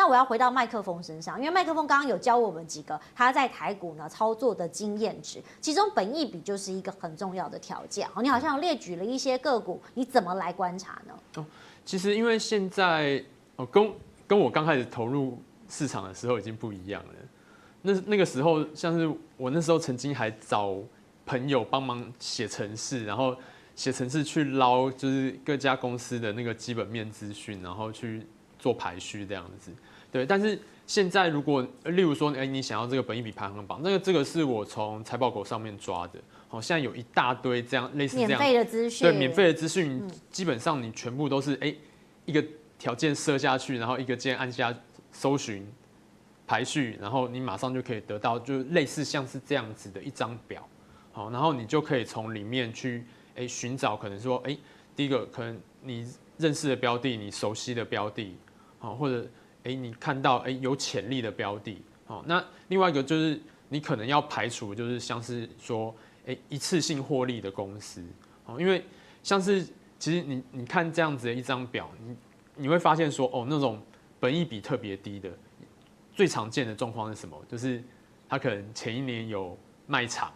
[0.00, 8.08] 那我要回到麦克风身上，因为麦克风刚刚有教我们几个他在台股呢操作的经验值，其中本益比就是一个很重要的条件。
[8.08, 11.12] 好，你好像列举了一些个股，你怎么来观察呢？
[11.34, 11.44] 哦，
[11.84, 13.22] 其实因为现在
[13.56, 13.92] 哦，跟
[14.26, 15.38] 跟我刚开始投入
[15.68, 17.14] 市场的时候已经不一样了。
[17.82, 20.78] 那那个时候，像是我那时候曾经还找
[21.26, 23.36] 朋友帮忙写程式，然后
[23.76, 28.26] 写程式去捞，就是各家公司的那个基本面资讯，然后去
[28.60, 29.72] 做排序这样子。
[30.12, 36.20] 对，但是现在如果例如说，哎，你想要这个本益比排行榜，那个这个是我从财报狗上面抓的。
[36.48, 41.74] 好，现在有一大堆这样类似这样免费的资讯，对，免费的资讯，基本上你全部都是哎
[42.24, 42.44] 一个
[42.78, 44.72] 条件设下去，然后一个键按下
[45.10, 45.66] 搜寻。
[46.46, 50.68] 排序，然后你马上就可以得到，就类似像是这样子的一张表，
[51.12, 53.04] 好，然后你就可以从里面去
[53.36, 54.58] 哎寻找，可能说诶
[54.96, 56.04] 第一个可能你
[56.38, 58.34] 认识的标的，你熟悉的标的，
[58.80, 59.24] 好，或者
[59.62, 65.94] 诶你看到诶有潜力的标的，好，那另外一个就是你可能要排除，就是像是说
[66.26, 68.02] 诶一次性获利的公司，
[68.42, 68.84] 好，因为
[69.22, 69.64] 像是
[69.98, 72.16] 其实你你看这样子的一张表，你
[72.56, 73.80] 你会发现说哦那种
[74.18, 75.30] 本益比特别低的。
[76.12, 77.40] 最常见的状况是什么？
[77.48, 77.82] 就是
[78.28, 80.30] 他可能前一年有卖场，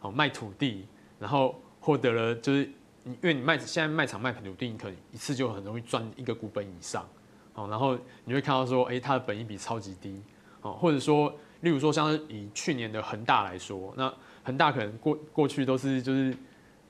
[0.00, 0.86] 哦卖土地，
[1.18, 2.70] 然后获得了就是
[3.02, 7.08] 你因为你卖现在卖场卖土地，你可能一次就很容易赚一个股本以上，
[7.56, 10.22] 哦，然后你会看到说，哎，它的本益比超级低，
[10.62, 16.36] 哦，或者说，例如说像以去年的恒大来说，那恒大可能过过去都是就是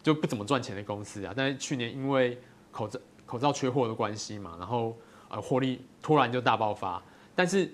[0.03, 2.39] 就不怎么赚钱的公司啊，但是去年因为
[2.71, 4.95] 口罩口罩缺货的关系嘛，然后
[5.31, 7.03] 呃获利突然就大爆发，
[7.35, 7.73] 但是。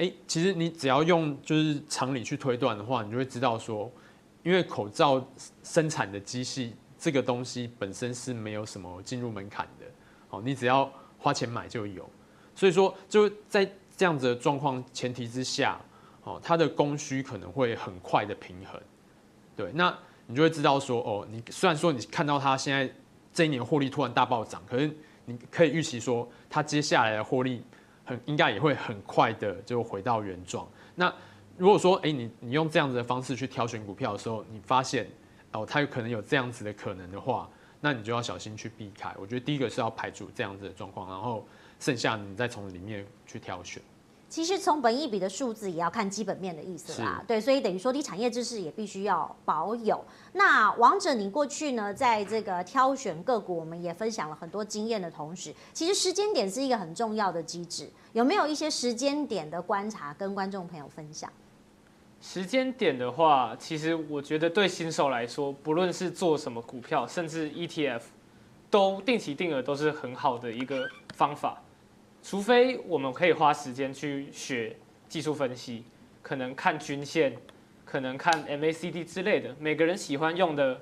[0.00, 3.90] 哎，其实你只要用就是常理去推断的话，你就会知道说，
[4.44, 5.20] 因为口罩
[5.64, 9.86] 生产的机器这个东西本身是没有什么进入门槛的，
[10.30, 12.08] 哦，你只要花钱买就有，
[12.58, 13.64] 所以说就在
[13.96, 15.78] 这样子的状况前提之下，
[16.24, 18.80] 哦，它的供需可能会很快的平衡，
[19.54, 19.96] 对，那
[20.26, 22.92] 你就会知道说，哦，你虽然说你看到它现在
[23.32, 24.90] 这一年获利突然大暴涨，可是
[25.26, 27.62] 你可以预期说，它接下来的获利。
[28.08, 30.66] 很应该也会很快的就回到原状。
[30.94, 31.12] 那
[31.58, 35.06] 如果说，哎，你你用这样子的方式去挑选股票的时候，你发现
[35.52, 37.46] 哦，它有可能有这样子的可能的话，
[37.82, 39.14] 那你就要小心去避开。
[39.20, 41.46] 我觉得第一个是要排除这样子的状况，然后
[41.78, 43.82] 剩下你再从里面去挑选。
[44.28, 50.04] 其实从本益比的数字也要看基本面的意思啦，对，所以等于说你产业知识也必须要保有。
[50.34, 57.88] 那王者，你过去呢，在这个挑选个股，我们也分享了很多经验的同时，其实时间点是一个很重要的机制。
[58.12, 61.32] 有没有一些时间点的观察跟观众朋友分享？
[62.20, 68.02] 时间点的话，其实我觉得对新手来说，不论是做什么股票，甚至 ETF，
[68.68, 71.62] 都定期定额都是很好的一个方法。
[72.28, 74.76] 除非我们可以花时间去学
[75.08, 75.82] 技术分析，
[76.20, 77.34] 可能看均线，
[77.86, 79.56] 可能看 MACD 之类的。
[79.58, 80.78] 每个人喜欢用的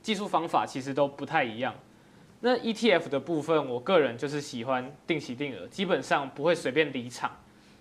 [0.00, 1.74] 技术方法其实都不太一样。
[2.40, 7.30] 那 ETF 的部分，我个人就是喜欢定期定额，基本上不会随便离场，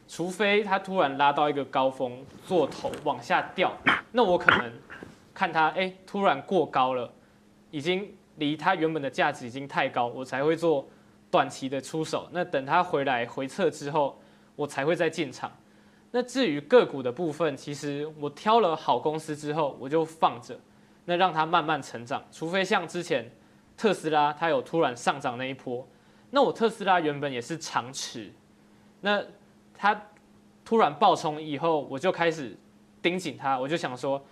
[0.05, 3.71] 除非它突然拉到一个高峰做头往下掉，
[4.11, 4.69] 那我可能
[5.33, 7.09] 看它哎突然过高了，
[7.71, 10.85] 已经离它原本的价值已经太高，我才会做。
[11.33, 14.19] 短期的出手，那等它回来回撤之后，
[14.55, 15.51] 我才会再进场。
[16.11, 20.55] 那至于个股的部分，其实我挑了好公司之后，我就放着，
[21.05, 22.23] 那让它慢慢成长。
[22.31, 23.31] 除非像之前
[23.75, 25.87] 特斯拉它有突然上涨那一波，
[26.29, 28.31] 那我特斯拉原本也是长持，
[29.01, 29.19] 那
[29.73, 29.99] 它
[30.63, 32.55] 突然暴冲以后，我就开始
[33.01, 34.23] 盯紧它，我就想说，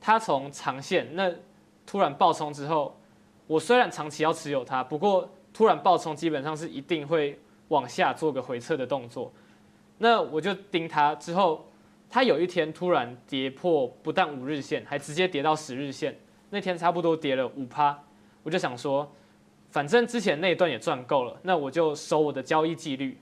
[0.00, 1.30] 它从长线那
[1.84, 2.98] 突然暴冲之后，
[3.46, 5.30] 我虽然长期要持有它，不过。
[5.56, 9.32] 突然暴冲，基本上是一定会往下做个回撤的动作。
[9.96, 11.66] 那我就盯它之后，
[12.10, 16.14] 它有一天突然跌破不但五日线，还直接跌到十日线。
[16.50, 17.98] 那天差不多跌了五趴，
[18.42, 19.10] 我就想说，
[19.70, 23.16] 反正之前那一段也赚够了，那我就收我的交易纪律，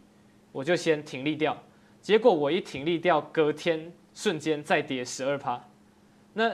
[0.51, 1.57] 我就先停利掉。
[2.01, 5.65] 结果我一停利掉，隔天瞬间再跌十二趴。
[6.33, 6.51] 那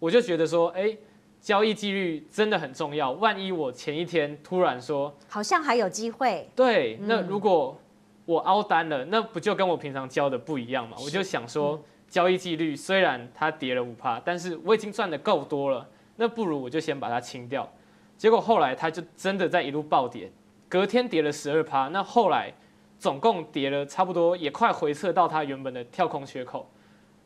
[0.00, 0.98] 我就觉得说，哎。
[1.40, 3.12] 交易纪律真的很重要。
[3.12, 7.78] 万一我前一天突然说，好像还有机会，对，那如果
[8.26, 10.96] 我凹单了，那不就跟我平常交的不一样吗？
[11.02, 17.68] 我就想说，交易纪律虽然它跌了五趴，但是我已经赚的够多了，那不如我就先把它清掉。
[18.16, 20.30] 结果后来它就真的在一路暴跌，
[20.68, 22.52] 隔天跌了十二趴，那后来
[22.98, 26.70] 总共跌了差不多，也快回撤到它原本的跳空缺口。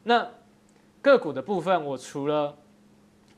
[0.04, 0.26] 那
[1.02, 2.56] 个股的部分，我除了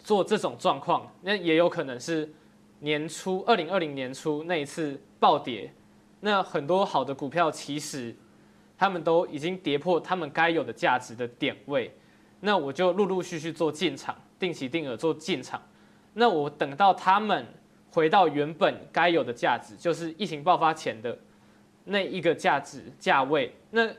[0.06, 2.32] 做这种状况，那也有可能是
[2.79, 5.73] 年初二零二零年初那一次暴跌，
[6.20, 8.14] 那很多好的股票其实
[8.79, 11.91] 他们都已经跌破他们该有的价值的点位，
[12.38, 15.61] 那我就陆陆续续做进场，定期定额做进场。
[16.14, 17.44] 那我等到他们
[17.91, 21.19] 回到原本该有的价值，就是疫情爆发前的
[21.82, 23.53] 那一个价值价位。
[23.73, 23.91] 那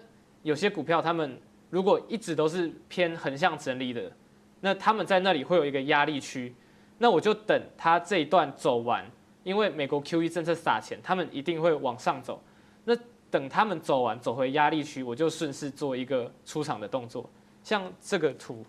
[0.42, 1.38] 有些股票他们
[1.70, 4.10] 如果一直都是偏横向整理的，
[4.62, 6.54] 那他们在那里会有一个压力区。
[6.98, 9.06] 那我就等他这一段走完，
[9.44, 12.42] 因为美国 QE 政策撒钱，他们一定会往上走。
[12.86, 12.96] 那
[13.30, 17.30] 等他们走完，走回压力区，我就顺势做一个出场的动作。
[17.62, 18.66] 像这个图，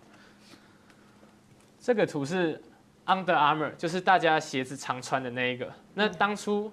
[1.81, 2.61] 这个图是
[3.07, 5.73] Under Armour，就是大家鞋子常穿的那一个。
[5.95, 6.71] 那当初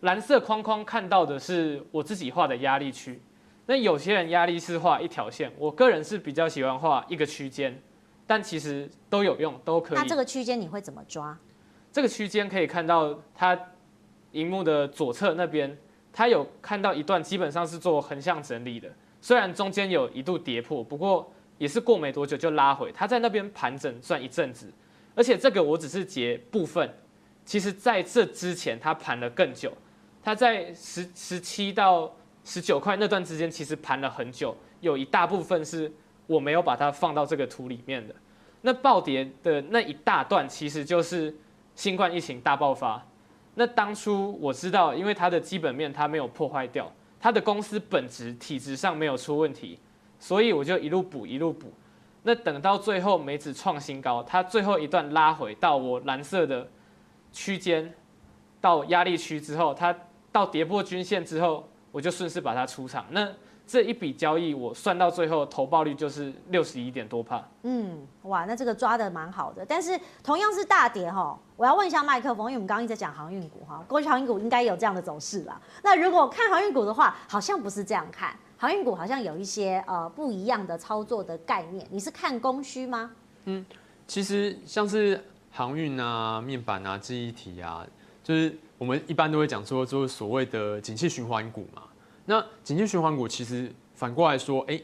[0.00, 3.20] 蓝色框框看到的是我自己画的压力区。
[3.66, 7.80] 那有些人压力是画一条线，我个人是比较喜欢画一个区间。
[8.26, 9.98] 但其实都有用，都可以。
[9.98, 11.36] 那这个区间你会怎么抓？
[11.92, 13.58] 这个区间可以看到它
[14.32, 15.76] 荧幕的左侧那边，
[16.12, 18.90] 它有看到一段基本上是做横向整理的，
[19.20, 22.90] 虽然中间有一度跌破，不过也是过没多久就拉回。
[22.92, 24.72] 它在那边盘整算一阵子，
[25.14, 26.92] 而且这个我只是截部分，
[27.44, 29.72] 其实在这之前它盘了更久，
[30.22, 32.12] 它在十十七到
[32.42, 35.92] 十九块那段之间其实盘了很久，有一大部分是。
[36.26, 38.14] 我没有把它放到这个图里面的，
[38.62, 41.34] 那暴跌的那一大段其实就是
[41.74, 43.04] 新冠疫情大爆发。
[43.54, 46.90] 那当初我知道，因为它的基本面它没有破坏掉，
[47.20, 49.78] 它的公司本质体质上没有出问题，
[50.18, 51.72] 所以我就一路补一路补。
[52.22, 56.66] 那等到最后美指创新高，它最后一段拉回到我蓝色的
[57.32, 57.92] 区间，
[58.60, 59.94] 到压力区之后，它
[60.32, 63.04] 到跌破均线之后，我就顺势把它出场。
[63.10, 63.30] 那
[63.66, 67.42] 这一笔交易我算到最后投报率就是六十一点多帕。
[67.62, 69.64] 嗯，哇，那这个抓的蛮好的。
[69.64, 75.58] 但是同样是大跌哈，我要问一下麦克风，因为我们刚刚一直在讲航运股哈，过去航运股应该有这样的走势啦。
[75.82, 81.86] 那如果看航运股的话，好像不是这样看，航运股好像有一些呃不一样的操作的概念。
[81.90, 83.10] 你是看供需吗？
[83.46, 83.64] 嗯，
[84.06, 87.86] 其实像是航运啊、面板啊、记忆体啊，
[88.22, 91.82] 就是我们一般都会讲说，就是所谓的景气循环股嘛。
[92.26, 94.80] 那景气循环股其实反过来说，哎、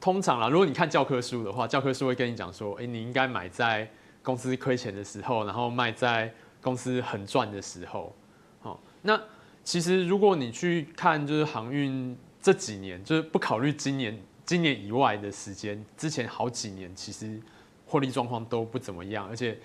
[0.00, 3.88] 通常啦，如果你看教科书的话，教科书会跟你讲说，哎、你应该买在
[4.22, 8.14] 公司亏钱的时候，然后卖在公司很赚的时候。
[8.60, 9.20] 好，那
[9.62, 17.40] 其实如果你去看，就是航运这几年，就是不考虑今年、今年以外的时间，之前好几年其实
[17.86, 19.56] 获利状况都不怎么样，而且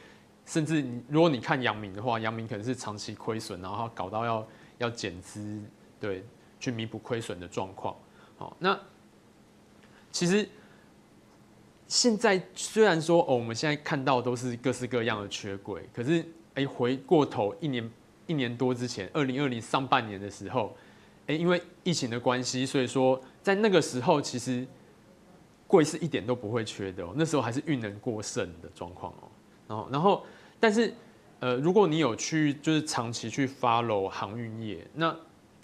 [0.46, 5.60] 甚至你如果你看阳明的话，阳明可能是长期亏损，然后搞到要要减资，
[6.00, 6.24] 对。
[6.60, 7.96] 去弥补亏损的状况，
[8.38, 8.78] 好，那
[10.12, 10.48] 其实
[11.88, 16.26] 现在虽然说哦，我们现在看到都是各式各样的缺柜，可是
[16.56, 17.90] 哎，回过头一年
[18.28, 20.76] 一年多之前，二零二零上半年的时候，
[21.28, 24.68] 哎，因为疫情的关系，所以说在那个时候其实
[25.66, 29.30] 柜是一点都不会缺的哦，那时候还是运能过剩的状况哦，
[29.68, 30.26] 然后然后
[30.60, 30.94] 但是
[31.40, 35.16] 呃，如果你有去就是长期去 follow 航运业，那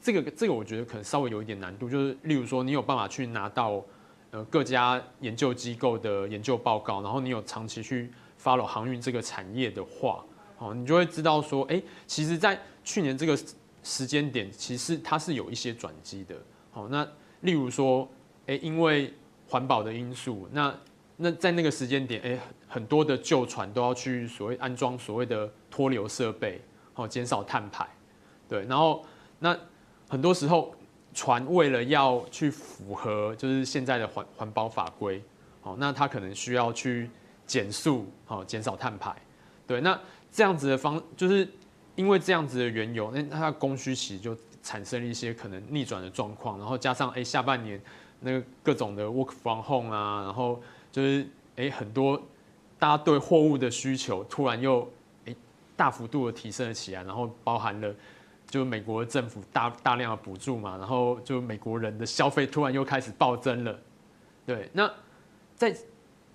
[0.06, 3.84] 这个这个我觉得可能稍微有一点难度，就是例如说你有办法去拿到
[4.30, 10.24] 呃各家研究机构的研究报告，然后你有长期去 follow 航运这个产业的话，
[10.60, 13.36] 哦，你就会知道说，哎，其实，在去年这个
[13.82, 16.36] 时间点，其实它是有一些转机的。
[16.70, 17.04] 好，那
[17.42, 18.08] 例如说，
[18.46, 19.12] 哎，因为
[19.48, 20.72] 环保的因素，那
[21.18, 26.62] 那在那个时间点，哎，很多的旧船都要去所谓安装所谓的脱硫设备，
[26.94, 27.90] 好，减少碳排，
[28.48, 29.04] 对，然后
[29.40, 29.58] 那。
[30.08, 30.74] 很多时候，
[31.14, 35.24] 船为了要去符合就是现在的环环保法规，
[35.62, 37.10] 好，那它可能需要去
[37.48, 39.16] 减速，好，减少碳排，
[39.66, 40.00] 对，那
[40.32, 41.48] 这样子的方，就是
[41.96, 47.82] 因为这样子的缘由，那它供需其实就产生了一些可能逆转的状况，然后加上哎、下半年
[48.20, 52.22] 那个各种的 work from home 啊，然后就是哎、很多
[52.78, 54.88] 大家对货物的需求突然又
[55.26, 55.36] 哎、
[55.76, 57.94] 大幅度的提升了起来，然后包含了。
[58.56, 63.78] 就美国政府大大量的补助嘛，然后就美国人的消费突然又开始暴增了，
[64.46, 64.70] 对。
[64.72, 64.90] 那
[65.58, 65.76] 在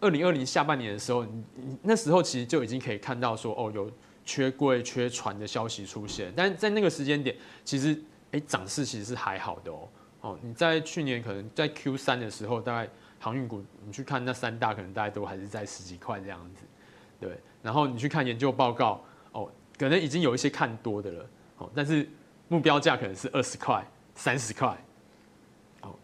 [0.01, 3.91] 二零二零下半年的时候，你那时候其实就已经可以看到说，哦，有
[4.23, 6.31] 缺柜、缺船的消息出现。
[6.37, 7.35] 但在那个时间点，
[7.65, 7.99] 其实
[8.33, 9.89] 哎，涨势其实是还好的哦。
[10.21, 12.87] 哦，你在去年可能在 Q 三的时候，大概
[13.19, 16.65] 航运股你去看那三大，可能大概都还是在十几块这样子，
[17.19, 17.41] 对。
[17.63, 21.27] 然后你去看研究报告，哦，可能已经有一些看多的了。
[21.75, 22.09] 但是
[22.49, 24.77] 目标价可能是二十块、三十块。
[25.81, 25.99] 好，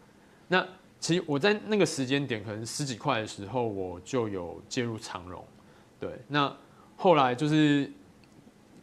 [0.47, 0.67] 那
[0.99, 5.43] 其实我在那个时间点，可能十几块的时候，我就有介入长荣。
[5.99, 6.53] 对，那
[6.95, 7.91] 后来就是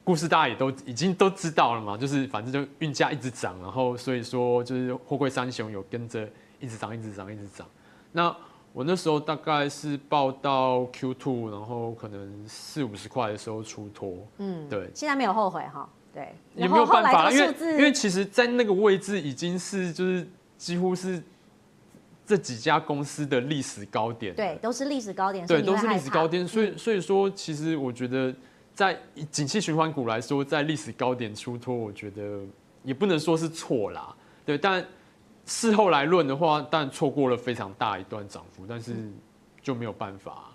[0.02, 6.28] 故事大家也都已经都知道了嘛，就是反正就运价一直涨，然后所以说就是货柜三雄有跟着
[6.60, 7.66] 一直涨，一直涨，一直涨。
[8.12, 8.34] 那
[8.72, 14.90] 我那时候大概是报到 Q two，然后可能四五十块的时候出脱，嗯，对。
[14.94, 21.22] 现在没有后悔哈，对，也没有办法，因为因为其实，在那个位置已经是就是几乎是
[22.24, 28.34] 这几家公司的历史高点，对，都是历史高点，对，都是历史高点，所以所以说，其实我觉得。
[28.76, 28.98] 在
[29.30, 32.40] 景气循环股来说，在历史高点出脱，我觉得
[32.82, 34.12] 也不能说是错啦，
[34.44, 34.58] 对。
[34.58, 34.84] 但
[35.46, 38.96] 事后来论的话，但错过了非常大一段涨幅，但是
[39.62, 40.50] 就没有办法。